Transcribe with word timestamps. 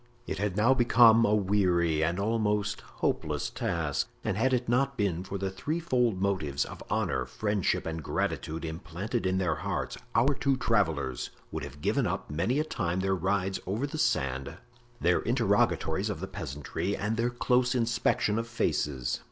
It 0.25 0.39
had 0.39 0.57
now 0.57 0.73
become 0.73 1.25
a 1.27 1.35
weary 1.35 2.03
and 2.03 2.19
almost 2.19 2.81
hopeless 2.81 3.51
task, 3.51 4.09
and 4.23 4.35
had 4.35 4.51
it 4.51 4.67
not 4.67 4.97
been 4.97 5.23
for 5.23 5.37
the 5.37 5.51
threefold 5.51 6.19
motives 6.19 6.65
of 6.65 6.81
honor, 6.89 7.27
friendship 7.27 7.85
and 7.85 8.01
gratitude, 8.01 8.65
implanted 8.65 9.27
in 9.27 9.37
their 9.37 9.57
hearts, 9.57 9.99
our 10.15 10.33
two 10.33 10.57
travelers 10.57 11.29
would 11.51 11.63
have 11.63 11.81
given 11.81 12.07
up 12.07 12.31
many 12.31 12.57
a 12.57 12.63
time 12.63 13.01
their 13.01 13.13
rides 13.13 13.59
over 13.67 13.85
the 13.85 13.99
sand, 13.99 14.57
their 14.99 15.19
interrogatories 15.19 16.09
of 16.09 16.19
the 16.19 16.25
peasantry 16.27 16.97
and 16.97 17.15
their 17.15 17.29
close 17.29 17.75
inspection 17.75 18.39
of 18.39 18.47
faces. 18.47 19.19